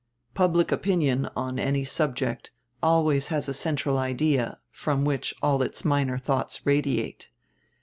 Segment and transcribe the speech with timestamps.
[0.33, 2.49] Public opinion, on any subject,
[2.81, 7.29] always has a "central idea," from which all its minor thoughts radiate.